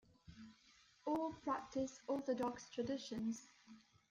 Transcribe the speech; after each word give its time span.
All 1.05 1.31
practice 1.45 2.01
Orthodox 2.07 2.67
traditions. 2.71 3.47